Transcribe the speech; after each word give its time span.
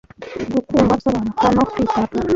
Gukundwa, 0.53 0.93
gusobanuka 0.99 1.45
no 1.55 1.63
kwitabwaho 1.71 2.25